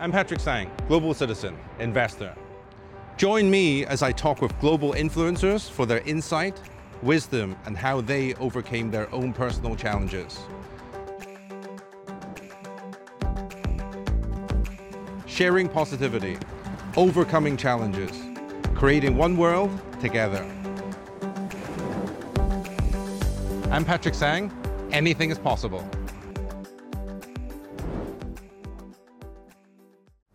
I'm 0.00 0.10
Patrick 0.10 0.40
Sang, 0.40 0.70
global 0.88 1.14
citizen, 1.14 1.56
investor. 1.78 2.34
Join 3.16 3.48
me 3.48 3.86
as 3.86 4.02
I 4.02 4.10
talk 4.10 4.42
with 4.42 4.58
global 4.58 4.92
influencers 4.92 5.70
for 5.70 5.86
their 5.86 6.00
insight, 6.00 6.60
wisdom, 7.02 7.56
and 7.64 7.76
how 7.76 8.00
they 8.00 8.34
overcame 8.34 8.90
their 8.90 9.12
own 9.14 9.32
personal 9.32 9.76
challenges. 9.76 10.40
Sharing 15.26 15.68
positivity, 15.68 16.38
overcoming 16.96 17.56
challenges, 17.56 18.20
creating 18.74 19.16
one 19.16 19.36
world 19.36 19.70
together. 20.00 20.44
I'm 23.70 23.84
Patrick 23.84 24.16
Sang. 24.16 24.52
Anything 24.90 25.30
is 25.30 25.38
possible. 25.38 25.88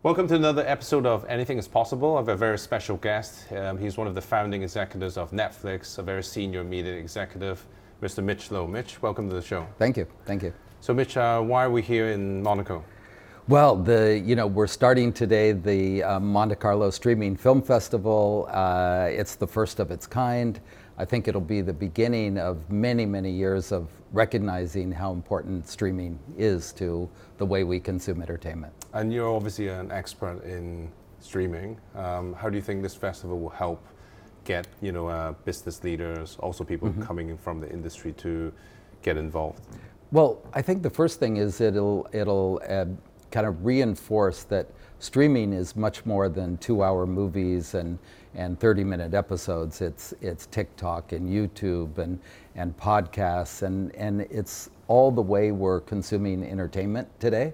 Welcome 0.02 0.28
to 0.28 0.34
another 0.34 0.66
episode 0.66 1.04
of 1.04 1.26
Anything 1.28 1.58
is 1.58 1.68
Possible. 1.68 2.14
I 2.14 2.20
have 2.20 2.28
a 2.28 2.34
very 2.34 2.58
special 2.58 2.96
guest. 2.96 3.52
Um, 3.52 3.76
he's 3.76 3.98
one 3.98 4.06
of 4.06 4.14
the 4.14 4.22
founding 4.22 4.62
executives 4.62 5.18
of 5.18 5.30
Netflix, 5.30 5.98
a 5.98 6.02
very 6.02 6.22
senior 6.22 6.64
media 6.64 6.94
executive, 6.94 7.66
Mr. 8.00 8.24
Mitch 8.24 8.50
Lowe. 8.50 8.66
Mitch, 8.66 9.02
welcome 9.02 9.28
to 9.28 9.34
the 9.34 9.42
show. 9.42 9.66
Thank 9.78 9.98
you. 9.98 10.06
Thank 10.24 10.42
you. 10.42 10.54
So, 10.80 10.94
Mitch, 10.94 11.18
uh, 11.18 11.42
why 11.42 11.66
are 11.66 11.70
we 11.70 11.82
here 11.82 12.12
in 12.12 12.42
Monaco? 12.42 12.82
Well, 13.46 13.76
the 13.76 14.18
you 14.18 14.36
know 14.36 14.46
we're 14.46 14.68
starting 14.68 15.12
today 15.12 15.52
the 15.52 16.02
uh, 16.02 16.18
Monte 16.18 16.54
Carlo 16.54 16.88
Streaming 16.88 17.36
Film 17.36 17.60
Festival. 17.60 18.48
Uh, 18.50 19.08
it's 19.10 19.34
the 19.34 19.46
first 19.46 19.80
of 19.80 19.90
its 19.90 20.06
kind. 20.06 20.60
I 21.00 21.06
think 21.06 21.28
it'll 21.28 21.40
be 21.40 21.62
the 21.62 21.72
beginning 21.72 22.36
of 22.36 22.70
many 22.70 23.06
many 23.06 23.30
years 23.30 23.72
of 23.72 23.88
recognizing 24.12 24.92
how 24.92 25.12
important 25.12 25.66
streaming 25.66 26.18
is 26.36 26.74
to 26.74 27.08
the 27.38 27.46
way 27.46 27.64
we 27.64 27.80
consume 27.80 28.20
entertainment. 28.20 28.74
And 28.92 29.10
you're 29.10 29.34
obviously 29.34 29.68
an 29.68 29.90
expert 29.90 30.44
in 30.44 30.92
streaming. 31.18 31.80
Um, 31.94 32.34
how 32.34 32.50
do 32.50 32.56
you 32.56 32.62
think 32.62 32.82
this 32.82 32.94
festival 32.94 33.38
will 33.40 33.56
help 33.64 33.82
get 34.44 34.66
you 34.82 34.92
know 34.92 35.08
uh, 35.08 35.32
business 35.46 35.82
leaders, 35.82 36.36
also 36.38 36.64
people 36.64 36.90
mm-hmm. 36.90 37.02
coming 37.02 37.30
in 37.30 37.38
from 37.38 37.60
the 37.60 37.70
industry 37.70 38.12
to 38.24 38.52
get 39.00 39.16
involved? 39.16 39.62
Well, 40.12 40.42
I 40.52 40.60
think 40.60 40.82
the 40.82 40.90
first 40.90 41.18
thing 41.18 41.38
is 41.38 41.62
it'll 41.62 42.06
it'll 42.12 42.60
uh, 42.68 42.84
kind 43.30 43.46
of 43.46 43.64
reinforce 43.64 44.44
that 44.44 44.66
streaming 44.98 45.54
is 45.54 45.74
much 45.74 46.04
more 46.04 46.28
than 46.28 46.58
two-hour 46.58 47.06
movies 47.06 47.72
and 47.72 47.98
and 48.34 48.58
30-minute 48.58 49.14
episodes. 49.14 49.80
It's 49.80 50.14
it's 50.20 50.46
TikTok 50.46 51.12
and 51.12 51.28
YouTube 51.28 51.98
and 51.98 52.18
and 52.54 52.76
podcasts 52.76 53.62
and 53.62 53.94
and 53.96 54.22
it's 54.22 54.70
all 54.88 55.10
the 55.10 55.22
way 55.22 55.52
we're 55.52 55.80
consuming 55.80 56.44
entertainment 56.44 57.08
today. 57.20 57.52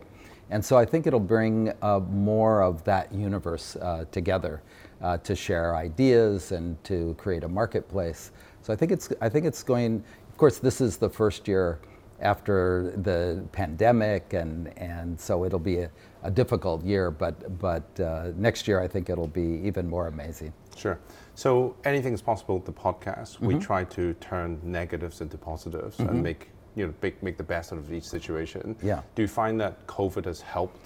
And 0.51 0.65
so 0.65 0.77
I 0.77 0.85
think 0.85 1.07
it'll 1.07 1.19
bring 1.19 1.73
uh, 1.83 2.01
more 2.01 2.63
of 2.63 2.85
that 2.85 3.13
universe 3.13 3.77
uh, 3.77 4.05
together 4.13 4.63
uh, 5.03 5.19
to 5.19 5.35
share 5.35 5.77
ideas 5.77 6.53
and 6.53 6.83
to 6.85 7.15
create 7.19 7.43
a 7.43 7.49
marketplace. 7.49 8.31
So 8.63 8.73
I 8.73 8.77
think 8.77 8.93
it's 8.93 9.09
I 9.21 9.29
think 9.29 9.47
it's 9.47 9.63
going. 9.63 10.03
Of 10.31 10.37
course, 10.39 10.59
this 10.59 10.81
is 10.81 10.99
the 10.99 11.09
first 11.09 11.49
year 11.49 11.81
after 12.21 12.93
the 13.03 13.45
pandemic, 13.53 14.33
and 14.33 14.77
and 14.79 15.19
so 15.21 15.45
it'll 15.45 15.59
be 15.59 15.79
a, 15.79 15.91
a 16.23 16.31
difficult 16.31 16.85
year. 16.85 17.11
But 17.11 17.59
but 17.59 18.01
uh, 18.01 18.33
next 18.37 18.69
year, 18.69 18.81
I 18.81 18.89
think 18.89 19.11
it'll 19.11 19.27
be 19.27 19.61
even 19.65 19.89
more 19.89 20.09
amazing. 20.09 20.53
Sure. 20.77 20.99
So 21.35 21.77
anything 21.85 22.15
is 22.15 22.23
possible. 22.23 22.57
With 22.57 22.67
the 22.67 22.73
podcast 22.73 23.35
mm-hmm. 23.35 23.47
we 23.47 23.59
try 23.59 23.85
to 23.85 24.15
turn 24.15 24.61
negatives 24.63 25.21
into 25.21 25.37
positives 25.37 25.97
mm-hmm. 25.97 26.09
and 26.09 26.23
make 26.23 26.51
you 26.75 26.87
know 26.87 26.95
make, 27.03 27.23
make 27.23 27.37
the 27.37 27.43
best 27.43 27.73
out 27.73 27.79
of 27.79 27.93
each 27.93 28.05
situation. 28.05 28.77
Yeah. 28.83 29.03
Do 29.15 29.23
you 29.23 29.29
find 29.29 29.61
that 29.61 29.87
COVID 29.87 30.25
has 30.27 30.41
helped 30.41 30.79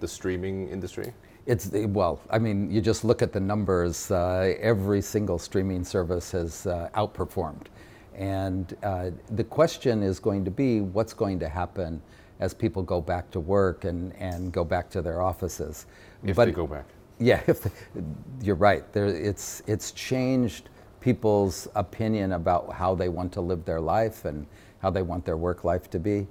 the 0.00 0.08
streaming 0.08 0.68
industry? 0.68 1.12
It's 1.46 1.70
well, 1.72 2.20
I 2.28 2.38
mean, 2.40 2.70
you 2.70 2.80
just 2.80 3.04
look 3.04 3.22
at 3.22 3.32
the 3.32 3.40
numbers. 3.40 4.10
Uh, 4.10 4.54
every 4.60 5.00
single 5.00 5.38
streaming 5.38 5.84
service 5.84 6.32
has 6.32 6.66
uh, 6.66 6.88
outperformed, 6.94 7.66
and 8.16 8.76
uh, 8.82 9.10
the 9.30 9.44
question 9.44 10.02
is 10.02 10.18
going 10.18 10.44
to 10.44 10.50
be 10.50 10.80
what's 10.80 11.14
going 11.14 11.38
to 11.38 11.48
happen 11.48 12.02
as 12.40 12.52
people 12.52 12.82
go 12.82 13.00
back 13.00 13.30
to 13.30 13.40
work 13.40 13.84
and, 13.84 14.12
and 14.16 14.52
go 14.52 14.64
back 14.64 14.90
to 14.90 15.02
their 15.02 15.22
offices. 15.22 15.86
If 16.24 16.36
but, 16.36 16.46
they 16.46 16.52
go 16.52 16.66
back. 16.66 16.86
Yeah, 17.18 17.40
they, 17.46 17.70
you're 18.42 18.56
right. 18.56 18.90
There, 18.92 19.06
it's 19.06 19.62
it's 19.66 19.92
changed 19.92 20.68
people's 21.00 21.68
opinion 21.74 22.32
about 22.32 22.72
how 22.72 22.94
they 22.94 23.08
want 23.08 23.32
to 23.32 23.40
live 23.40 23.64
their 23.64 23.80
life 23.80 24.24
and 24.24 24.46
how 24.80 24.90
they 24.90 25.02
want 25.02 25.24
their 25.24 25.36
work 25.36 25.64
life 25.64 25.88
to 25.90 25.98
be. 25.98 26.26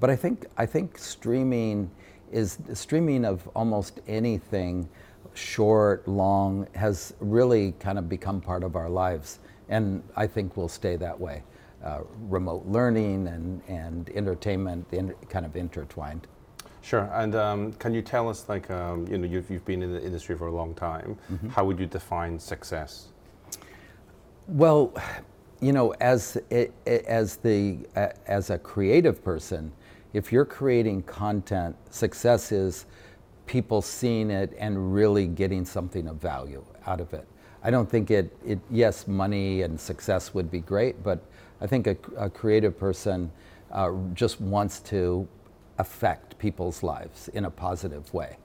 But 0.00 0.10
I 0.10 0.16
think 0.16 0.46
I 0.56 0.66
think 0.66 0.98
streaming 0.98 1.90
is 2.32 2.58
streaming 2.74 3.24
of 3.24 3.48
almost 3.54 4.00
anything, 4.08 4.88
short, 5.34 6.06
long, 6.08 6.66
has 6.74 7.14
really 7.20 7.72
kind 7.78 7.98
of 7.98 8.08
become 8.08 8.40
part 8.40 8.62
of 8.64 8.76
our 8.76 8.90
lives, 8.90 9.38
and 9.68 10.02
I 10.16 10.26
think 10.26 10.56
will 10.56 10.68
stay 10.68 10.96
that 10.96 11.18
way. 11.18 11.42
Uh, 11.84 12.00
remote 12.28 12.66
learning 12.66 13.28
and 13.28 13.62
and 13.68 14.10
entertainment 14.10 14.86
in, 14.92 15.14
kind 15.28 15.46
of 15.46 15.56
intertwined. 15.56 16.26
Sure. 16.86 17.10
And 17.14 17.34
um, 17.34 17.72
can 17.72 17.92
you 17.92 18.00
tell 18.00 18.28
us, 18.28 18.48
like, 18.48 18.70
um, 18.70 19.08
you 19.08 19.18
know, 19.18 19.26
you've, 19.26 19.50
you've 19.50 19.64
been 19.64 19.82
in 19.82 19.92
the 19.92 20.00
industry 20.00 20.36
for 20.36 20.46
a 20.46 20.52
long 20.52 20.72
time. 20.72 21.18
Mm-hmm. 21.32 21.48
How 21.48 21.64
would 21.64 21.80
you 21.80 21.86
define 21.86 22.38
success? 22.38 23.08
Well, 24.46 24.94
you 25.60 25.72
know, 25.72 25.94
as 26.00 26.36
as 26.86 27.38
the 27.38 27.78
as 28.26 28.50
a 28.50 28.58
creative 28.58 29.24
person, 29.24 29.72
if 30.12 30.30
you're 30.30 30.44
creating 30.44 31.02
content, 31.02 31.74
success 31.90 32.52
is 32.52 32.86
people 33.46 33.82
seeing 33.82 34.30
it 34.30 34.54
and 34.56 34.94
really 34.94 35.26
getting 35.26 35.64
something 35.64 36.06
of 36.06 36.18
value 36.18 36.64
out 36.86 37.00
of 37.00 37.12
it. 37.14 37.26
I 37.64 37.70
don't 37.72 37.90
think 37.90 38.12
it, 38.12 38.36
it 38.46 38.60
yes, 38.70 39.08
money 39.08 39.62
and 39.62 39.80
success 39.80 40.34
would 40.34 40.52
be 40.52 40.60
great, 40.60 41.02
but 41.02 41.18
I 41.60 41.66
think 41.66 41.88
a, 41.88 41.96
a 42.16 42.30
creative 42.30 42.78
person 42.78 43.32
uh, 43.72 43.90
just 44.14 44.40
wants 44.40 44.78
to 44.80 45.26
affect 45.78 46.38
people's 46.38 46.82
lives 46.82 47.28
in 47.28 47.44
a 47.44 47.50
positive 47.50 48.12
way. 48.14 48.36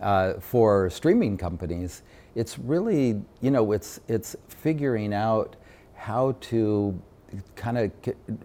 Uh, 0.00 0.34
for 0.40 0.90
streaming 0.90 1.36
companies, 1.36 2.02
it's 2.34 2.58
really, 2.58 3.22
you 3.40 3.50
know, 3.50 3.72
it's, 3.72 4.00
it's 4.08 4.34
figuring 4.48 5.14
out 5.14 5.56
how 5.94 6.32
to 6.40 7.00
kind 7.54 7.78
of 7.78 7.92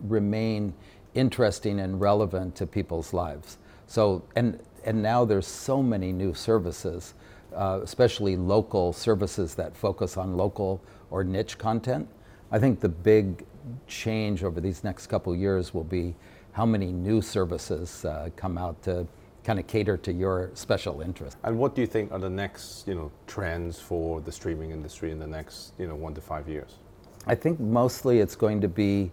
remain 0.02 0.74
interesting 1.16 1.80
and 1.80 2.00
relevant 2.00 2.56
to 2.56 2.68
people's 2.68 3.14
lives. 3.14 3.58
So, 3.88 4.24
and, 4.36 4.60
and 4.86 5.02
now 5.02 5.26
there's 5.26 5.48
so 5.48 5.82
many 5.82 6.12
new 6.12 6.34
services, 6.34 7.16
uh, 7.56 7.80
especially 7.82 8.38
local 8.38 8.94
services 8.94 9.56
that 9.56 9.76
focus 9.76 10.18
on 10.18 10.38
local 10.38 10.82
or 11.10 11.24
niche 11.24 11.58
content. 11.58 12.08
I 12.52 12.60
think 12.60 12.80
the 12.80 12.90
big 12.90 13.46
change 13.88 14.44
over 14.44 14.62
these 14.62 14.84
next 14.84 15.08
couple 15.08 15.36
years 15.36 15.74
will 15.74 15.84
be 15.84 16.16
how 16.58 16.66
many 16.66 16.92
new 16.92 17.22
services 17.22 18.04
uh, 18.04 18.32
come 18.36 18.58
out 18.58 18.82
to 18.82 19.06
kind 19.44 19.60
of 19.60 19.68
cater 19.68 19.96
to 19.96 20.12
your 20.12 20.50
special 20.56 21.02
interest. 21.02 21.38
And 21.44 21.56
what 21.60 21.76
do 21.76 21.82
you 21.82 21.88
think 21.88 22.12
are 22.12 22.18
the 22.18 22.32
next, 22.32 22.88
you 22.88 22.96
know, 22.96 23.12
trends 23.28 23.80
for 23.80 24.22
the 24.22 24.32
streaming 24.32 24.72
industry 24.72 25.12
in 25.12 25.20
the 25.20 25.28
next, 25.28 25.74
you 25.78 25.88
know, 25.88 25.94
one 25.94 26.16
to 26.16 26.22
five 26.22 26.50
years? 26.50 26.80
I 27.28 27.36
think 27.36 27.60
mostly 27.60 28.18
it's 28.22 28.36
going 28.36 28.60
to 28.62 28.68
be 28.68 29.12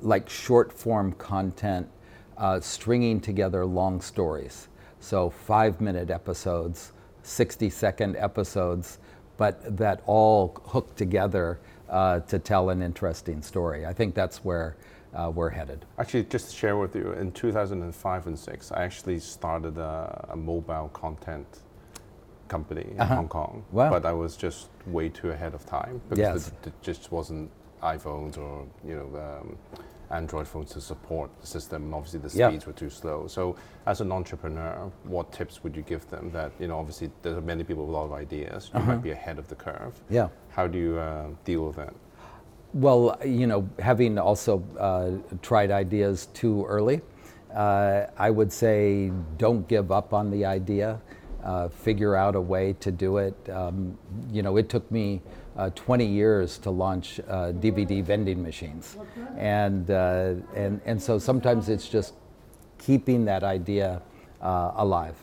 like 0.00 0.30
short 0.30 0.72
form 0.72 1.10
content, 1.14 1.88
uh, 2.36 2.60
stringing 2.60 3.20
together 3.20 3.66
long 3.66 4.00
stories. 4.00 4.68
So 5.00 5.30
five 5.30 5.80
minute 5.80 6.08
episodes, 6.08 6.92
60 7.24 7.68
second 7.68 8.14
episodes, 8.16 9.00
but 9.38 9.76
that 9.76 10.02
all 10.06 10.56
hook 10.66 10.94
together 10.94 11.58
uh, 11.88 12.20
to 12.20 12.38
tell 12.38 12.70
an 12.70 12.80
interesting 12.80 13.42
story. 13.42 13.84
I 13.84 13.92
think 13.92 14.14
that's 14.14 14.44
where 14.44 14.76
uh, 15.14 15.30
we're 15.34 15.50
headed. 15.50 15.84
Actually, 15.98 16.24
just 16.24 16.50
to 16.50 16.56
share 16.56 16.76
with 16.76 16.94
you, 16.94 17.12
in 17.12 17.32
2005 17.32 18.26
and 18.26 18.38
6, 18.38 18.72
I 18.72 18.82
actually 18.82 19.18
started 19.18 19.78
a, 19.78 20.28
a 20.30 20.36
mobile 20.36 20.90
content 20.92 21.46
company 22.48 22.86
in 22.90 23.00
uh-huh. 23.00 23.14
Hong 23.14 23.28
Kong. 23.28 23.64
Wow. 23.72 23.90
But 23.90 24.06
I 24.06 24.12
was 24.12 24.36
just 24.36 24.68
way 24.86 25.08
too 25.08 25.30
ahead 25.30 25.54
of 25.54 25.64
time 25.66 26.00
because 26.08 26.18
yes. 26.18 26.52
it, 26.66 26.72
just 26.82 27.12
wasn't 27.12 27.50
iPhones 27.82 28.38
or 28.38 28.66
you 28.84 28.96
know 28.96 29.20
um, 29.20 29.56
Android 30.10 30.48
phones 30.48 30.72
to 30.72 30.80
support 30.80 31.30
the 31.40 31.46
system, 31.46 31.84
and 31.84 31.94
obviously 31.94 32.20
the 32.20 32.30
speeds 32.30 32.66
were 32.66 32.72
too 32.72 32.90
slow. 32.90 33.26
So, 33.26 33.56
as 33.86 34.00
an 34.00 34.10
entrepreneur, 34.10 34.90
what 35.04 35.32
tips 35.32 35.62
would 35.62 35.76
you 35.76 35.82
give 35.82 36.08
them? 36.08 36.30
That 36.32 36.52
you 36.58 36.66
know, 36.66 36.78
obviously 36.78 37.10
there 37.22 37.36
are 37.36 37.42
many 37.42 37.62
people 37.62 37.84
with 37.84 37.94
a 37.94 37.98
lot 37.98 38.04
of 38.04 38.12
ideas. 38.12 38.70
You 38.72 38.80
uh-huh. 38.80 38.92
might 38.92 39.02
be 39.02 39.10
ahead 39.10 39.38
of 39.38 39.48
the 39.48 39.54
curve. 39.54 40.00
Yeah. 40.08 40.28
How 40.50 40.66
do 40.66 40.78
you 40.78 40.98
uh, 40.98 41.28
deal 41.44 41.66
with 41.66 41.76
that? 41.76 41.94
Well, 42.74 43.18
you 43.24 43.46
know, 43.46 43.68
having 43.78 44.18
also 44.18 44.62
uh, 44.78 45.36
tried 45.42 45.70
ideas 45.70 46.26
too 46.34 46.64
early, 46.66 47.00
uh, 47.54 48.06
I 48.18 48.30
would 48.30 48.52
say 48.52 49.10
don't 49.38 49.66
give 49.68 49.90
up 49.90 50.12
on 50.12 50.30
the 50.30 50.44
idea 50.44 51.00
uh, 51.42 51.68
figure 51.68 52.14
out 52.14 52.34
a 52.34 52.40
way 52.40 52.74
to 52.80 52.90
do 52.90 53.18
it. 53.18 53.34
Um, 53.50 53.96
you 54.30 54.42
know, 54.42 54.56
it 54.56 54.68
took 54.68 54.90
me 54.90 55.22
uh, 55.56 55.70
20 55.70 56.04
years 56.04 56.58
to 56.58 56.70
launch 56.70 57.20
uh, 57.20 57.52
DVD 57.52 58.02
vending 58.02 58.42
machines, 58.42 58.96
and 59.36 59.90
uh, 59.90 60.34
and 60.54 60.80
and 60.84 61.02
so 61.02 61.18
sometimes 61.18 61.68
it's 61.68 61.88
just 61.88 62.14
keeping 62.78 63.24
that 63.24 63.42
idea 63.42 64.02
uh, 64.40 64.72
alive. 64.76 65.16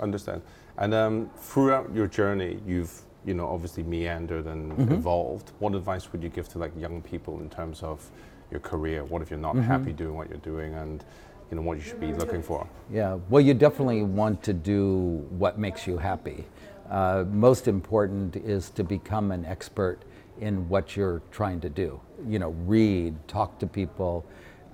Understand. 0.00 0.42
And 0.78 0.92
um, 0.92 1.30
throughout 1.38 1.94
your 1.94 2.06
journey, 2.06 2.58
you've 2.66 3.02
you 3.26 3.34
know 3.34 3.48
obviously 3.48 3.82
meandered 3.82 4.46
and 4.46 4.72
mm-hmm. 4.72 4.92
evolved. 4.92 5.52
What 5.58 5.74
advice 5.74 6.10
would 6.12 6.22
you 6.22 6.28
give 6.28 6.48
to 6.50 6.58
like 6.58 6.72
young 6.78 7.02
people 7.02 7.40
in 7.40 7.50
terms 7.50 7.82
of 7.82 8.10
your 8.50 8.60
career? 8.60 9.04
What 9.04 9.20
if 9.20 9.30
you're 9.30 9.38
not 9.38 9.56
mm-hmm. 9.56 9.64
happy 9.64 9.92
doing 9.92 10.14
what 10.14 10.28
you're 10.30 10.38
doing 10.38 10.74
and 10.74 11.04
you 11.50 11.56
know 11.56 11.62
what 11.62 11.76
you 11.76 11.82
should 11.82 12.00
be 12.00 12.12
looking 12.12 12.42
for? 12.42 12.66
Yeah, 12.90 13.18
well, 13.28 13.40
you 13.40 13.54
definitely 13.54 14.02
want 14.02 14.42
to 14.44 14.52
do 14.52 15.26
what 15.30 15.58
makes 15.58 15.86
you 15.86 15.98
happy. 15.98 16.44
Uh, 16.90 17.24
most 17.30 17.68
important 17.68 18.36
is 18.36 18.70
to 18.70 18.84
become 18.84 19.32
an 19.32 19.44
expert 19.44 19.98
in 20.40 20.68
what 20.68 20.96
you're 20.96 21.22
trying 21.30 21.60
to 21.60 21.68
do. 21.68 22.00
You 22.26 22.38
know, 22.38 22.50
read, 22.66 23.14
talk 23.28 23.58
to 23.58 23.66
people. 23.66 24.24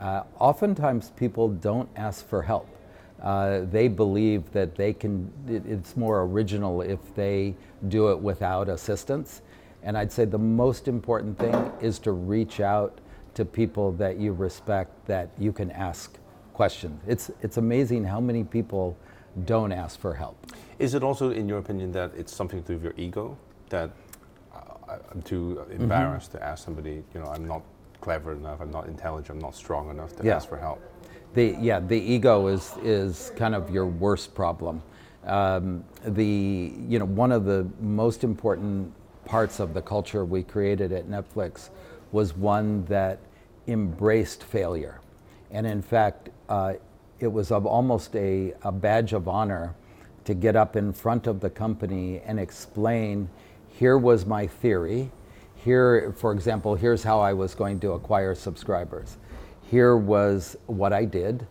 Uh, 0.01 0.25
oftentimes, 0.39 1.11
people 1.11 1.49
don't 1.49 1.89
ask 1.97 2.27
for 2.27 2.43
help. 2.43 2.69
Uh, 3.23 3.61
they 3.71 3.87
believe 3.87 4.51
that 4.53 4.75
they 4.75 4.93
can. 4.93 5.31
It, 5.49 5.65
it's 5.65 5.97
more 5.97 6.23
original 6.23 6.83
if 6.83 7.15
they 7.15 7.55
do 7.89 8.11
it 8.11 8.19
without 8.19 8.69
assistance. 8.69 9.43
And 9.85 9.97
I'd 9.97 10.13
say 10.13 10.25
the 10.25 10.39
most 10.39 10.89
important 10.89 11.39
thing 11.39 11.73
is 11.81 11.99
to 12.01 12.13
reach 12.13 12.61
out 12.61 13.01
to 13.35 13.45
people 13.45 13.93
that 13.93 14.19
you 14.19 14.33
respect 14.33 15.07
that 15.07 15.31
you 15.39 15.53
can 15.53 15.71
ask 15.71 16.19
questions. 16.53 17.01
It's 17.07 17.31
it's 17.41 17.57
amazing 17.57 18.05
how 18.05 18.21
many 18.21 18.45
people 18.45 18.97
don't 19.45 19.73
ask 19.73 19.99
for 20.01 20.15
help. 20.15 20.37
Is 20.79 20.95
it 20.95 21.03
also, 21.03 21.31
in 21.31 21.49
your 21.49 21.59
opinion, 21.59 21.93
that 21.93 22.13
it's 22.17 22.35
something 22.35 22.61
to 22.63 22.67
do 22.67 22.75
with 22.75 22.83
your 22.83 22.95
ego 22.97 23.37
that 23.69 23.91
uh, 24.55 24.99
I'm 25.13 25.23
too 25.23 25.65
embarrassed 25.71 26.31
mm-hmm. 26.31 26.39
to 26.39 26.45
ask 26.45 26.65
somebody? 26.65 27.05
You 27.15 27.21
know, 27.21 27.27
I'm 27.27 27.47
not 27.47 27.63
clever 28.03 28.33
enough. 28.33 28.61
I'm 28.61 28.71
not 28.71 28.87
intelligent. 28.87 29.31
I'm 29.31 29.39
not 29.39 29.55
strong 29.55 29.89
enough 29.89 30.15
to 30.17 30.25
yeah. 30.25 30.37
ask 30.37 30.49
for 30.49 30.59
help. 30.59 30.83
The 31.33 31.57
yeah, 31.59 31.81
the 31.81 31.99
ego 31.99 32.49
is 32.49 32.75
is 32.83 33.33
kind 33.37 33.55
of 33.55 33.71
your 33.71 33.87
worst 33.87 34.35
problem. 34.35 34.83
Um, 35.25 35.85
the 36.05 36.73
you 36.89 36.99
know 36.99 37.07
one 37.07 37.33
of 37.33 37.47
the 37.47 37.67
most 37.81 38.25
important 38.25 38.93
parts 39.25 39.61
of 39.61 39.73
the 39.73 39.81
culture 39.81 40.25
we 40.25 40.43
created 40.43 40.93
at 40.93 41.09
Netflix 41.09 41.71
was 42.11 42.37
one 42.37 42.85
that 42.87 43.21
embraced 43.67 44.43
failure. 44.43 45.01
And 45.51 45.67
in 45.67 45.81
fact, 45.81 46.31
uh, 46.49 46.75
it 47.21 47.29
was 47.29 47.53
of 47.53 47.67
almost 47.67 48.15
a, 48.17 48.53
a 48.63 48.73
badge 48.73 49.13
of 49.13 49.29
honor 49.29 49.75
to 50.25 50.35
get 50.35 50.57
up 50.57 50.77
in 50.77 50.93
front 50.93 51.27
of 51.27 51.41
the 51.41 51.51
company 51.51 52.21
and 52.27 52.39
explain 52.39 53.29
here 53.69 53.97
was 53.97 54.27
my 54.27 54.47
theory. 54.47 55.11
Here, 55.64 56.12
for 56.17 56.32
example, 56.32 56.75
here's 56.75 57.05
how 57.05 57.20
I 57.20 57.32
was 57.32 57.55
going 57.55 57.79
to 57.81 57.93
acquire 57.93 58.35
subscribers. 58.35 59.17
Here 59.70 59.97
was 59.97 60.56
what 60.67 60.93
I 60.93 61.05
did, 61.05 61.47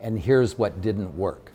and 0.00 0.18
here's 0.18 0.58
what 0.58 0.82
didn't 0.82 1.16
work. 1.16 1.50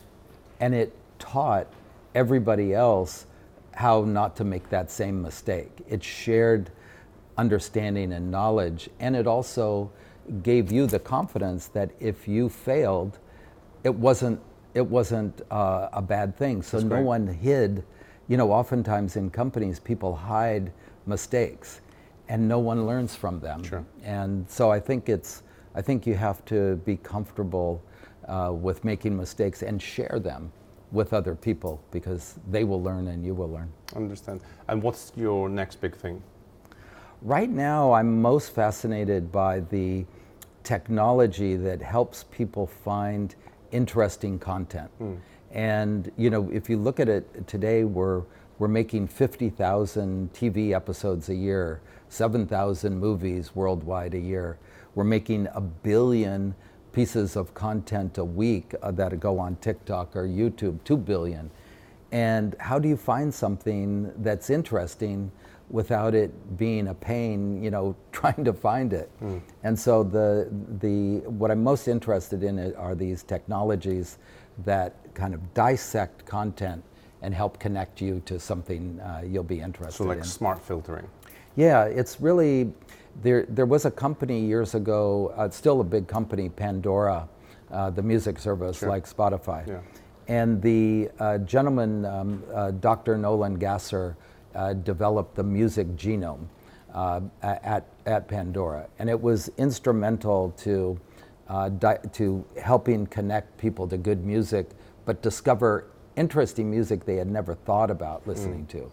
And 0.58 0.74
it 0.74 0.92
taught 1.20 1.68
everybody 2.14 2.74
else 2.74 3.26
how 3.74 4.02
not 4.02 4.34
to 4.36 4.44
make 4.44 4.68
that 4.70 4.90
same 4.90 5.22
mistake. 5.22 5.70
It 5.88 6.02
shared 6.02 6.70
understanding 7.38 8.12
and 8.12 8.28
knowledge, 8.30 8.90
and 8.98 9.14
it 9.14 9.28
also 9.28 9.90
gave 10.42 10.72
you 10.72 10.86
the 10.86 10.98
confidence 10.98 11.68
that 11.68 11.90
if 12.00 12.26
you 12.26 12.48
failed, 12.48 13.18
it 13.84 13.94
wasn't 13.94 14.40
it 14.74 14.86
wasn't 14.86 15.42
uh, 15.50 15.88
a 15.92 16.02
bad 16.02 16.36
thing. 16.36 16.62
So 16.62 16.76
That's 16.76 16.88
no 16.88 16.96
great. 16.96 17.04
one 17.04 17.26
hid. 17.26 17.84
You 18.28 18.36
know, 18.36 18.52
oftentimes 18.52 19.16
in 19.16 19.30
companies, 19.30 19.80
people 19.80 20.14
hide 20.14 20.72
mistakes, 21.06 21.80
and 22.30 22.46
no 22.46 22.60
one 22.60 22.86
learns 22.86 23.16
from 23.16 23.40
them. 23.40 23.62
Sure. 23.64 23.84
And 24.04 24.48
so 24.48 24.70
I 24.70 24.78
think 24.78 25.08
it's 25.08 25.42
I 25.74 25.82
think 25.82 26.06
you 26.06 26.14
have 26.14 26.44
to 26.46 26.76
be 26.84 26.96
comfortable 26.96 27.82
uh, 28.28 28.52
with 28.52 28.84
making 28.84 29.16
mistakes 29.16 29.62
and 29.62 29.82
share 29.82 30.18
them 30.22 30.52
with 30.92 31.12
other 31.12 31.34
people 31.34 31.82
because 31.90 32.38
they 32.48 32.64
will 32.64 32.82
learn 32.82 33.08
and 33.08 33.24
you 33.24 33.34
will 33.34 33.50
learn. 33.50 33.72
Understand. 33.94 34.40
And 34.68 34.82
what's 34.82 35.12
your 35.16 35.48
next 35.48 35.80
big 35.80 35.94
thing? 35.94 36.22
Right 37.22 37.50
now, 37.50 37.92
I'm 37.92 38.20
most 38.22 38.54
fascinated 38.54 39.30
by 39.30 39.60
the 39.60 40.06
technology 40.62 41.56
that 41.56 41.82
helps 41.82 42.24
people 42.24 42.66
find 42.66 43.34
interesting 43.72 44.38
content. 44.38 44.90
Mm. 45.00 45.18
And 45.50 46.12
you 46.16 46.30
know, 46.30 46.48
if 46.52 46.70
you 46.70 46.76
look 46.76 47.00
at 47.00 47.08
it 47.08 47.46
today, 47.48 47.84
we're 47.84 48.22
we're 48.60 48.68
making 48.68 49.08
50,000 49.08 50.32
TV 50.34 50.72
episodes 50.72 51.30
a 51.30 51.34
year, 51.34 51.80
7,000 52.10 53.00
movies 53.00 53.56
worldwide 53.56 54.12
a 54.12 54.18
year. 54.18 54.58
We're 54.94 55.04
making 55.04 55.48
a 55.54 55.62
billion 55.62 56.54
pieces 56.92 57.36
of 57.36 57.54
content 57.54 58.18
a 58.18 58.24
week 58.24 58.74
uh, 58.82 58.90
that 58.92 59.18
go 59.18 59.38
on 59.38 59.56
TikTok 59.56 60.14
or 60.14 60.28
YouTube, 60.28 60.84
2 60.84 60.98
billion. 60.98 61.50
And 62.12 62.54
how 62.60 62.78
do 62.78 62.86
you 62.86 62.98
find 62.98 63.32
something 63.32 64.12
that's 64.18 64.50
interesting 64.50 65.32
without 65.70 66.14
it 66.14 66.58
being 66.58 66.88
a 66.88 66.94
pain, 66.94 67.62
you 67.62 67.70
know, 67.70 67.96
trying 68.12 68.44
to 68.44 68.52
find 68.52 68.92
it. 68.92 69.10
Mm. 69.22 69.40
And 69.62 69.78
so 69.78 70.02
the 70.02 70.48
the 70.80 71.26
what 71.30 71.50
I'm 71.50 71.64
most 71.64 71.88
interested 71.88 72.42
in 72.42 72.74
are 72.74 72.94
these 72.94 73.22
technologies 73.22 74.18
that 74.64 75.14
kind 75.14 75.32
of 75.32 75.54
dissect 75.54 76.26
content 76.26 76.84
and 77.22 77.34
help 77.34 77.58
connect 77.58 78.00
you 78.00 78.22
to 78.26 78.40
something 78.40 78.98
uh, 79.00 79.22
you'll 79.26 79.42
be 79.42 79.60
interested 79.60 80.02
in. 80.02 80.06
So 80.06 80.08
like 80.08 80.18
in. 80.18 80.24
smart 80.24 80.60
filtering. 80.62 81.06
Yeah, 81.56 81.84
it's 81.84 82.20
really 82.20 82.72
there. 83.22 83.44
There 83.48 83.66
was 83.66 83.84
a 83.84 83.90
company 83.90 84.40
years 84.40 84.74
ago, 84.74 85.32
uh, 85.36 85.50
still 85.50 85.80
a 85.80 85.84
big 85.84 86.06
company, 86.06 86.48
Pandora, 86.48 87.28
uh, 87.70 87.90
the 87.90 88.02
music 88.02 88.38
service 88.38 88.78
sure. 88.78 88.88
like 88.88 89.04
Spotify. 89.08 89.66
Yeah. 89.66 89.80
And 90.28 90.62
the 90.62 91.10
uh, 91.18 91.38
gentleman, 91.38 92.04
um, 92.04 92.44
uh, 92.54 92.70
Dr. 92.70 93.18
Nolan 93.18 93.54
Gasser, 93.54 94.16
uh, 94.54 94.74
developed 94.74 95.34
the 95.34 95.42
music 95.42 95.88
genome 95.96 96.46
uh, 96.94 97.20
at, 97.42 97.86
at 98.06 98.28
Pandora. 98.28 98.88
And 98.98 99.10
it 99.10 99.20
was 99.20 99.50
instrumental 99.58 100.52
to, 100.58 101.00
uh, 101.48 101.68
di- 101.70 101.98
to 102.12 102.44
helping 102.60 103.06
connect 103.06 103.56
people 103.58 103.88
to 103.88 103.96
good 103.96 104.24
music, 104.24 104.70
but 105.04 105.20
discover 105.22 105.86
interesting 106.20 106.70
music 106.70 107.04
they 107.06 107.16
had 107.16 107.28
never 107.28 107.54
thought 107.54 107.90
about 107.90 108.26
listening 108.28 108.64
mm. 108.66 108.68
to. 108.68 108.92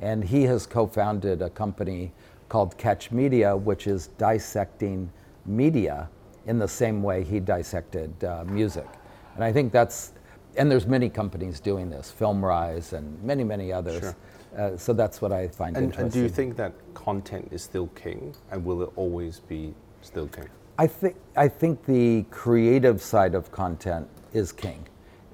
And 0.00 0.24
he 0.24 0.42
has 0.42 0.66
co 0.66 0.86
founded 0.86 1.40
a 1.40 1.48
company 1.48 2.12
called 2.48 2.76
Catch 2.76 3.12
Media, 3.12 3.56
which 3.56 3.86
is 3.86 4.08
dissecting 4.18 5.10
media 5.46 6.10
in 6.46 6.58
the 6.58 6.68
same 6.68 7.02
way 7.02 7.22
he 7.22 7.40
dissected 7.40 8.12
uh, 8.24 8.44
music. 8.44 8.88
And 9.36 9.44
I 9.44 9.52
think 9.52 9.72
that's, 9.72 10.12
and 10.56 10.70
there's 10.70 10.86
many 10.86 11.08
companies 11.08 11.60
doing 11.60 11.88
this, 11.88 12.12
FilmRise 12.18 12.92
and 12.92 13.22
many, 13.22 13.44
many 13.44 13.72
others. 13.72 14.00
Sure. 14.00 14.16
Uh, 14.56 14.76
so 14.76 14.92
that's 14.92 15.20
what 15.22 15.32
I 15.32 15.48
find 15.48 15.76
and, 15.76 15.86
interesting. 15.86 16.04
And 16.04 16.12
do 16.12 16.20
you 16.20 16.28
think 16.28 16.56
that 16.56 16.72
content 16.94 17.48
is 17.50 17.62
still 17.62 17.88
king, 17.88 18.34
and 18.50 18.64
will 18.64 18.82
it 18.82 18.90
always 18.94 19.40
be 19.40 19.74
still 20.00 20.28
king? 20.28 20.48
I 20.78 20.86
think 20.86 21.16
I 21.36 21.48
think 21.48 21.84
the 21.84 22.24
creative 22.30 23.02
side 23.02 23.34
of 23.34 23.50
content 23.50 24.08
is 24.32 24.52
king. 24.52 24.86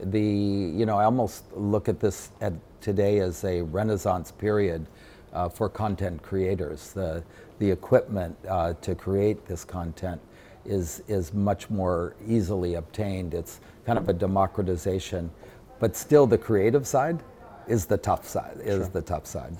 The 0.04 0.20
you 0.20 0.86
know 0.86 0.98
I 0.98 1.04
almost 1.04 1.44
look 1.54 1.88
at 1.88 2.00
this 2.00 2.30
at 2.40 2.52
today 2.80 3.20
as 3.20 3.44
a 3.44 3.62
renaissance 3.62 4.32
period 4.32 4.86
uh, 5.32 5.48
for 5.48 5.68
content 5.68 6.22
creators. 6.22 6.92
The 6.92 7.22
the 7.58 7.70
equipment 7.70 8.36
uh, 8.48 8.74
to 8.80 8.94
create 8.94 9.46
this 9.46 9.64
content 9.64 10.20
is 10.64 11.02
is 11.08 11.32
much 11.34 11.70
more 11.70 12.14
easily 12.26 12.74
obtained. 12.74 13.34
It's 13.34 13.60
kind 13.84 13.98
of 13.98 14.08
a 14.08 14.12
democratization, 14.12 15.30
but 15.78 15.96
still 15.96 16.26
the 16.26 16.38
creative 16.38 16.86
side 16.86 17.22
is 17.66 17.86
the 17.86 17.98
tough 17.98 18.26
side. 18.26 18.58
Is 18.60 18.84
sure. 18.84 18.88
the 18.88 19.02
tough 19.02 19.26
side. 19.26 19.56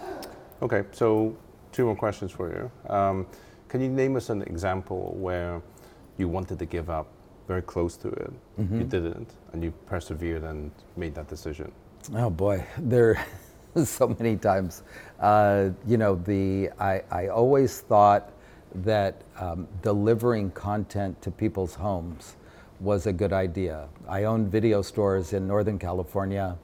Okay, 0.63 0.85
so 0.93 1.37
two 1.73 1.87
more 1.87 1.97
questions 1.97 2.31
for 2.31 2.49
you. 2.51 2.93
Um, 2.93 3.27
can 3.69 3.81
you 3.81 3.89
name 3.89 4.17
us 4.17 4.31
an 4.31 4.43
example 4.43 5.15
where 5.19 5.63
you 6.19 6.29
wanted 6.29 6.59
to 6.59 6.67
give 6.67 6.91
up, 6.91 7.07
very 7.51 7.63
close 7.63 7.97
to 7.97 8.09
it, 8.09 8.33
mm-hmm. 8.61 8.79
you 8.79 8.85
didn't, 8.85 9.31
and 9.53 9.65
you 9.65 9.73
persevered 9.87 10.45
and 10.45 10.71
made 10.97 11.13
that 11.17 11.27
decision? 11.27 11.73
Oh 12.15 12.31
boy, 12.31 12.65
there 12.79 13.27
so 13.85 14.15
many 14.19 14.37
times. 14.37 14.83
Uh, 15.19 15.71
you 15.85 15.97
know, 15.97 16.15
the 16.15 16.71
I, 16.79 17.03
I 17.11 17.27
always 17.27 17.81
thought 17.81 18.31
that 18.77 19.23
um, 19.41 19.67
delivering 19.83 20.53
content 20.53 21.21
to 21.23 21.31
people's 21.33 21.75
homes 21.75 22.37
was 22.79 23.07
a 23.07 23.13
good 23.13 23.33
idea. 23.33 23.89
I 24.09 24.25
owned 24.25 24.47
video 24.51 24.81
stores 24.81 25.33
in 25.33 25.49
Northern 25.49 25.79
California 25.79 26.57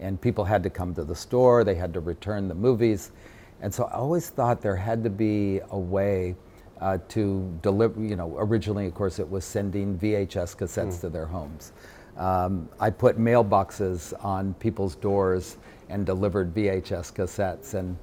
and 0.00 0.20
people 0.20 0.44
had 0.44 0.62
to 0.64 0.70
come 0.70 0.92
to 0.94 1.04
the 1.04 1.14
store, 1.14 1.62
they 1.62 1.76
had 1.76 1.94
to 1.94 2.00
return 2.00 2.48
the 2.48 2.54
movies. 2.54 3.12
And 3.60 3.72
so 3.72 3.84
I 3.84 3.92
always 3.92 4.28
thought 4.28 4.60
there 4.60 4.74
had 4.90 5.04
to 5.04 5.10
be 5.10 5.60
a 5.70 5.78
way 5.78 6.34
uh, 6.82 6.98
to 7.08 7.58
deliver, 7.62 8.02
you 8.02 8.16
know, 8.16 8.34
originally, 8.38 8.86
of 8.86 8.94
course, 8.94 9.20
it 9.20 9.30
was 9.30 9.44
sending 9.44 9.96
VHS 9.98 10.56
cassettes 10.56 10.96
mm. 10.96 11.00
to 11.02 11.08
their 11.08 11.26
homes. 11.26 11.72
Um, 12.16 12.68
I 12.80 12.90
put 12.90 13.18
mailboxes 13.18 14.12
on 14.24 14.54
people's 14.54 14.96
doors 14.96 15.58
and 15.88 16.04
delivered 16.04 16.52
VHS 16.52 17.12
cassettes, 17.12 17.74
and, 17.74 17.96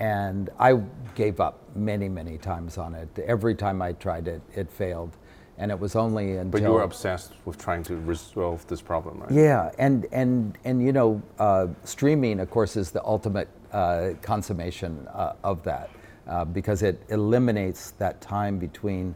and 0.00 0.50
I 0.58 0.80
gave 1.14 1.38
up 1.38 1.60
many, 1.76 2.08
many 2.08 2.36
times 2.36 2.78
on 2.78 2.94
it. 2.94 3.08
Every 3.20 3.54
time 3.54 3.80
I 3.80 3.92
tried 3.92 4.26
it, 4.26 4.42
it 4.54 4.70
failed. 4.70 5.16
And 5.58 5.70
it 5.70 5.78
was 5.78 5.96
only 5.96 6.36
until. 6.36 6.50
But 6.50 6.62
you 6.62 6.70
were 6.70 6.82
obsessed 6.82 7.32
with 7.46 7.56
trying 7.56 7.82
to 7.84 7.96
resolve 7.96 8.66
this 8.66 8.82
problem, 8.82 9.20
right? 9.20 9.30
Yeah, 9.30 9.70
and 9.78 10.06
and 10.12 10.58
and 10.66 10.84
you 10.84 10.92
know, 10.92 11.22
uh, 11.38 11.68
streaming, 11.82 12.40
of 12.40 12.50
course, 12.50 12.76
is 12.76 12.90
the 12.90 13.02
ultimate 13.02 13.48
uh, 13.72 14.10
consummation 14.20 15.08
uh, 15.14 15.32
of 15.42 15.62
that 15.62 15.88
uh, 16.28 16.44
because 16.44 16.82
it 16.82 17.02
eliminates 17.08 17.92
that 17.92 18.20
time 18.20 18.58
between 18.58 19.14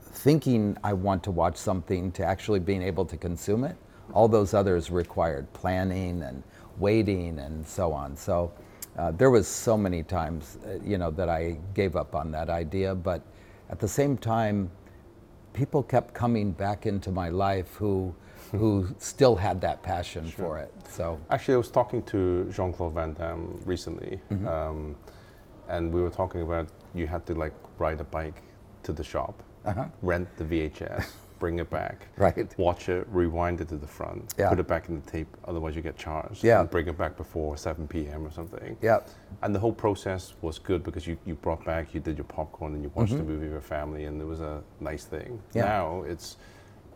thinking 0.00 0.76
I 0.82 0.92
want 0.92 1.22
to 1.24 1.30
watch 1.30 1.56
something 1.56 2.12
to 2.12 2.24
actually 2.24 2.60
being 2.60 2.82
able 2.82 3.04
to 3.06 3.16
consume 3.16 3.64
it. 3.64 3.76
All 4.12 4.28
those 4.28 4.54
others 4.54 4.90
required 4.90 5.52
planning 5.52 6.22
and 6.22 6.42
waiting 6.78 7.38
and 7.38 7.66
so 7.66 7.92
on. 7.92 8.16
So 8.16 8.52
uh, 8.96 9.12
there 9.12 9.30
was 9.30 9.46
so 9.46 9.76
many 9.76 10.02
times, 10.02 10.58
uh, 10.66 10.78
you 10.84 10.98
know, 10.98 11.10
that 11.12 11.28
I 11.28 11.58
gave 11.74 11.94
up 11.94 12.14
on 12.14 12.32
that 12.32 12.48
idea. 12.48 12.94
But 12.94 13.22
at 13.70 13.78
the 13.78 13.88
same 13.88 14.16
time, 14.16 14.70
people 15.52 15.82
kept 15.82 16.14
coming 16.14 16.52
back 16.52 16.86
into 16.86 17.10
my 17.10 17.28
life 17.28 17.74
who 17.74 18.14
who 18.52 18.88
still 18.98 19.36
had 19.36 19.60
that 19.60 19.82
passion 19.82 20.24
sure. 20.30 20.44
for 20.44 20.58
it. 20.58 20.72
So 20.88 21.20
actually, 21.30 21.54
I 21.54 21.58
was 21.58 21.70
talking 21.70 22.02
to 22.04 22.50
Jean 22.50 22.72
Claude 22.72 22.94
Van 22.94 23.12
Damme 23.12 23.60
recently, 23.66 24.20
mm-hmm. 24.30 24.48
um, 24.48 24.96
and 25.68 25.92
we 25.92 26.00
were 26.00 26.10
talking 26.10 26.42
about 26.42 26.68
you 26.94 27.06
had 27.06 27.26
to 27.26 27.34
like 27.34 27.54
ride 27.78 28.00
a 28.00 28.04
bike 28.04 28.42
to 28.82 28.92
the 28.92 29.04
shop, 29.04 29.42
uh-huh. 29.64 29.86
rent 30.02 30.28
the 30.36 30.44
VHS, 30.44 31.10
bring 31.38 31.58
it 31.58 31.70
back, 31.70 32.06
right. 32.16 32.58
watch 32.58 32.88
it, 32.88 33.06
rewind 33.10 33.60
it 33.60 33.68
to 33.68 33.76
the 33.76 33.86
front, 33.86 34.34
yeah. 34.38 34.48
put 34.48 34.58
it 34.58 34.66
back 34.66 34.88
in 34.88 35.00
the 35.00 35.10
tape, 35.10 35.28
otherwise 35.46 35.76
you 35.76 35.82
get 35.82 35.96
charged. 35.96 36.42
Yeah. 36.42 36.60
And 36.60 36.70
bring 36.70 36.88
it 36.88 36.98
back 36.98 37.16
before 37.16 37.56
7 37.56 37.86
p.m. 37.86 38.26
or 38.26 38.30
something. 38.30 38.76
Yeah. 38.82 39.00
And 39.42 39.54
the 39.54 39.58
whole 39.58 39.72
process 39.72 40.34
was 40.42 40.58
good 40.58 40.82
because 40.82 41.06
you, 41.06 41.18
you 41.24 41.34
brought 41.34 41.64
back, 41.64 41.94
you 41.94 42.00
did 42.00 42.16
your 42.16 42.24
popcorn 42.24 42.74
and 42.74 42.82
you 42.82 42.90
watched 42.94 43.12
mm-hmm. 43.12 43.26
the 43.26 43.32
movie 43.32 43.44
with 43.44 43.52
your 43.52 43.60
family 43.60 44.04
and 44.04 44.20
it 44.20 44.26
was 44.26 44.40
a 44.40 44.62
nice 44.80 45.04
thing. 45.04 45.40
Yeah. 45.54 45.64
Now 45.64 46.02
it's, 46.02 46.36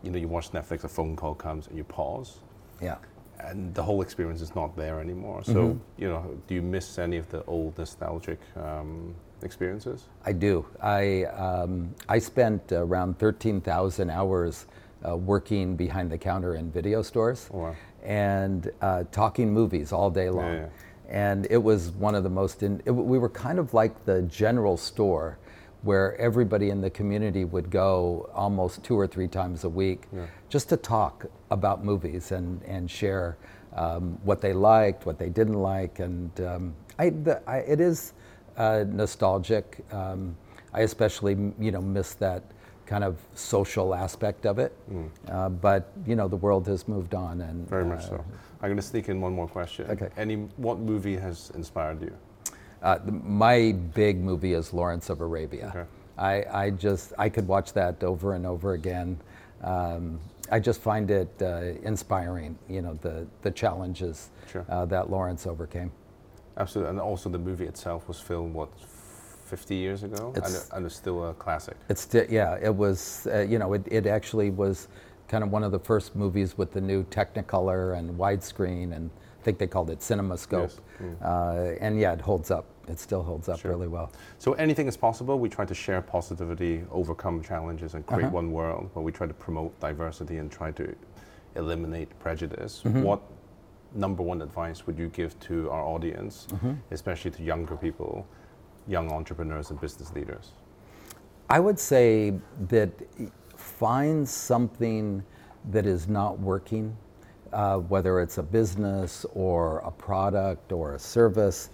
you 0.01 0.11
know, 0.11 0.17
you 0.17 0.27
watch 0.27 0.51
Netflix, 0.51 0.83
a 0.83 0.89
phone 0.89 1.15
call 1.15 1.35
comes 1.35 1.67
and 1.67 1.77
you 1.77 1.83
pause. 1.83 2.39
Yeah. 2.81 2.97
And 3.43 3.73
the 3.73 3.83
whole 3.83 4.01
experience 4.01 4.41
is 4.41 4.55
not 4.55 4.75
there 4.75 4.99
anymore. 5.01 5.43
So, 5.43 5.53
mm-hmm. 5.53 6.01
you 6.01 6.07
know, 6.07 6.39
do 6.47 6.55
you 6.55 6.61
miss 6.61 6.97
any 6.97 7.17
of 7.17 7.29
the 7.29 7.43
old 7.45 7.77
nostalgic 7.77 8.39
um, 8.55 9.13
experiences? 9.41 10.05
I 10.25 10.31
do. 10.31 10.65
I, 10.81 11.25
um, 11.25 11.93
I 12.07 12.19
spent 12.19 12.71
around 12.71 13.19
13,000 13.19 14.09
hours 14.09 14.65
uh, 15.07 15.17
working 15.17 15.75
behind 15.75 16.09
the 16.09 16.17
counter 16.17 16.55
in 16.55 16.71
video 16.71 17.01
stores 17.01 17.49
oh, 17.53 17.59
wow. 17.59 17.75
and 18.03 18.71
uh, 18.81 19.03
talking 19.11 19.51
movies 19.51 19.91
all 19.91 20.09
day 20.09 20.29
long. 20.29 20.53
Yeah, 20.53 20.59
yeah. 20.59 20.67
And 21.09 21.47
it 21.49 21.61
was 21.61 21.91
one 21.91 22.15
of 22.15 22.23
the 22.23 22.29
most, 22.29 22.63
in, 22.63 22.81
it, 22.85 22.91
we 22.91 23.19
were 23.19 23.29
kind 23.29 23.59
of 23.59 23.73
like 23.73 24.05
the 24.05 24.21
general 24.23 24.77
store 24.77 25.37
where 25.83 26.15
everybody 26.17 26.69
in 26.69 26.81
the 26.81 26.89
community 26.89 27.45
would 27.45 27.69
go 27.69 28.29
almost 28.33 28.83
two 28.83 28.97
or 28.97 29.07
three 29.07 29.27
times 29.27 29.63
a 29.63 29.69
week 29.69 30.03
yeah. 30.13 30.25
just 30.49 30.69
to 30.69 30.77
talk 30.77 31.25
about 31.51 31.83
movies 31.83 32.31
and, 32.31 32.61
and 32.63 32.89
share 32.89 33.37
um, 33.75 34.17
what 34.23 34.41
they 34.41 34.53
liked, 34.53 35.05
what 35.05 35.19
they 35.19 35.29
didn't 35.29 35.61
like. 35.61 35.99
And 35.99 36.31
um, 36.41 36.73
I, 36.97 37.09
the, 37.09 37.41
I, 37.47 37.57
it 37.57 37.79
is, 37.79 38.13
uh, 38.57 38.85
nostalgic. 38.87 39.83
Um, 39.91 40.35
I 40.73 40.81
especially, 40.81 41.37
you 41.59 41.71
know, 41.71 41.81
miss 41.81 42.13
that 42.15 42.43
kind 42.85 43.03
of 43.03 43.17
social 43.33 43.93
aspect 43.95 44.45
of 44.45 44.59
it. 44.59 44.73
Mm. 44.91 45.09
Uh, 45.27 45.49
but 45.49 45.91
you 46.05 46.15
know, 46.15 46.27
the 46.27 46.35
world 46.35 46.67
has 46.67 46.87
moved 46.87 47.15
on, 47.15 47.41
and 47.41 47.67
very 47.69 47.85
much 47.85 48.03
uh, 48.05 48.09
so. 48.09 48.25
I'm 48.61 48.69
going 48.69 48.77
to 48.77 48.81
sneak 48.81 49.09
in 49.09 49.19
one 49.21 49.33
more 49.33 49.47
question. 49.47 49.89
Okay. 49.89 50.09
Any 50.17 50.35
what 50.57 50.79
movie 50.79 51.17
has 51.17 51.51
inspired 51.55 52.01
you? 52.01 52.15
Uh, 52.83 52.99
my 53.05 53.71
big 53.93 54.21
movie 54.21 54.53
is 54.53 54.73
Lawrence 54.73 55.09
of 55.09 55.21
Arabia. 55.21 55.73
Okay. 55.75 55.89
I, 56.17 56.65
I 56.65 56.69
just 56.69 57.13
I 57.17 57.29
could 57.29 57.47
watch 57.47 57.73
that 57.73 58.03
over 58.03 58.35
and 58.35 58.45
over 58.45 58.73
again. 58.73 59.19
Um, 59.63 60.19
I 60.51 60.59
just 60.59 60.81
find 60.81 61.09
it 61.09 61.29
uh, 61.41 61.61
inspiring. 61.81 62.57
You 62.69 62.81
know, 62.81 62.93
the 62.95 63.25
the 63.41 63.51
challenges 63.51 64.29
sure. 64.51 64.65
Uh, 64.69 64.85
that 64.85 65.09
Lawrence 65.09 65.47
overcame. 65.47 65.91
Absolutely, 66.57 66.91
and 66.91 66.99
also 66.99 67.29
the 67.29 67.39
movie 67.39 67.65
itself 67.65 68.07
was 68.07 68.19
filmed 68.19 68.53
what 68.53 68.69
50 69.45 69.75
years 69.75 70.03
ago, 70.03 70.33
it's, 70.35 70.65
and, 70.65 70.77
and, 70.77 70.85
it's 70.85 70.95
still 70.95 71.29
a 71.29 71.33
classic. 71.33 71.75
It's 71.89 72.01
still, 72.01 72.25
yeah, 72.29 72.57
it 72.61 72.73
was. 72.73 73.27
Uh, 73.31 73.41
you 73.41 73.59
know, 73.59 73.73
it, 73.73 73.83
it 73.89 74.05
actually 74.05 74.49
was 74.49 74.87
kind 75.27 75.43
of 75.43 75.51
one 75.51 75.63
of 75.63 75.71
the 75.71 75.79
first 75.79 76.15
movies 76.15 76.57
with 76.57 76.71
the 76.71 76.81
new 76.81 77.03
Technicolor 77.05 77.97
and 77.97 78.17
widescreen, 78.17 78.95
and 78.95 79.09
think 79.43 79.57
they 79.57 79.67
called 79.67 79.89
it 79.89 79.99
CinemaScope. 79.99 80.61
Yes. 80.61 80.81
Mm. 81.01 81.21
Uh, 81.21 81.85
and 81.85 81.99
yeah, 81.99 82.13
it 82.13 82.21
holds 82.21 82.51
up. 82.51 82.65
It 82.87 82.99
still 82.99 83.23
holds 83.23 83.47
up 83.47 83.59
sure. 83.59 83.71
really 83.71 83.87
well. 83.87 84.11
So 84.39 84.53
anything 84.53 84.87
is 84.87 84.97
possible. 84.97 85.39
We 85.39 85.49
try 85.49 85.65
to 85.65 85.73
share 85.73 86.01
positivity, 86.01 86.83
overcome 86.91 87.41
challenges, 87.41 87.93
and 87.93 88.05
create 88.05 88.25
uh-huh. 88.25 88.41
one 88.41 88.51
world. 88.51 88.89
Where 88.93 89.03
we 89.03 89.11
try 89.11 89.27
to 89.27 89.33
promote 89.33 89.79
diversity 89.79 90.37
and 90.37 90.51
try 90.51 90.71
to 90.71 90.95
eliminate 91.55 92.17
prejudice. 92.19 92.81
Mm-hmm. 92.83 93.03
What 93.03 93.21
number 93.93 94.23
one 94.23 94.41
advice 94.41 94.87
would 94.87 94.97
you 94.97 95.07
give 95.09 95.39
to 95.41 95.69
our 95.69 95.83
audience, 95.83 96.47
mm-hmm. 96.51 96.73
especially 96.91 97.31
to 97.31 97.43
younger 97.43 97.77
people, 97.77 98.27
young 98.87 99.11
entrepreneurs 99.11 99.69
and 99.69 99.79
business 99.79 100.11
leaders? 100.13 100.51
I 101.49 101.59
would 101.59 101.79
say 101.79 102.33
that 102.69 102.91
find 103.55 104.27
something 104.27 105.23
that 105.69 105.85
is 105.85 106.07
not 106.07 106.39
working, 106.39 106.97
uh, 107.53 107.77
whether 107.77 108.19
it's 108.19 108.37
a 108.37 108.43
business 108.43 109.25
or 109.33 109.79
a 109.79 109.91
product 109.91 110.71
or 110.71 110.95
a 110.95 110.99
service, 110.99 111.69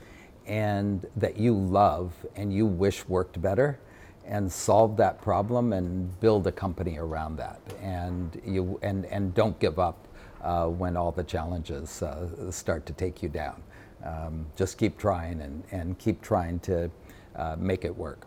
and 0.46 1.06
that 1.16 1.38
you 1.38 1.54
love 1.54 2.14
and 2.36 2.54
you 2.54 2.66
wish 2.66 3.08
worked 3.08 3.42
better 3.42 3.80
and 4.26 4.52
solve 4.52 4.98
that 4.98 5.22
problem 5.22 5.74
and 5.74 6.20
build 6.20 6.46
a 6.48 6.52
company 6.52 6.98
around 6.98 7.36
that 7.36 7.60
and 7.82 8.40
you 8.46 8.80
and 8.84 9.06
and 9.06 9.34
don't 9.34 9.60
give 9.60 9.80
up 9.80 10.08
uh, 10.42 10.68
when 10.68 10.96
all 10.96 11.12
the 11.12 11.24
challenges 11.24 12.02
uh, 12.02 12.52
start 12.52 12.86
to 12.86 12.94
take 12.94 13.22
you 13.22 13.30
down. 13.30 13.62
Um, 14.04 14.46
just 14.56 14.78
keep 14.78 14.98
trying 14.98 15.42
and, 15.42 15.64
and 15.72 15.98
keep 16.00 16.22
trying 16.22 16.60
to 16.62 16.90
uh, 17.36 17.56
make 17.60 17.84
it 17.84 17.96
work. 17.96 18.26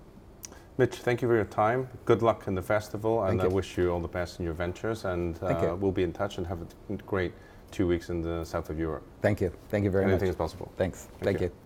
Mitch, 0.79 0.97
thank 0.97 1.21
you 1.21 1.29
for 1.29 1.35
your 1.35 1.45
time. 1.45 1.89
Good 2.07 2.23
luck 2.23 2.47
in 2.47 2.55
the 2.55 2.63
festival, 2.63 3.25
and 3.25 3.41
I 3.43 3.47
wish 3.47 3.77
you 3.77 3.91
all 3.91 4.01
the 4.01 4.09
best 4.09 4.39
in 4.39 4.45
your 4.45 4.55
ventures. 4.55 5.05
And 5.05 5.39
uh, 5.43 5.77
we'll 5.79 5.93
be 5.93 6.03
in 6.03 6.13
touch 6.13 6.39
and 6.39 6.47
have 6.47 6.61
a 6.63 6.95
great 7.07 7.33
two 7.71 7.87
weeks 7.87 8.09
in 8.11 8.23
the 8.23 8.45
south 8.45 8.71
of 8.71 8.79
Europe. 8.79 9.03
Thank 9.21 9.41
you. 9.41 9.53
Thank 9.69 9.85
you 9.85 9.91
very 9.91 10.05
Anything 10.05 10.15
much. 10.15 10.23
Anything 10.23 10.29
is 10.31 10.37
possible. 10.37 10.73
Thanks. 10.77 11.05
Thank, 11.05 11.25
thank 11.25 11.41
you. 11.41 11.47
you. 11.49 11.62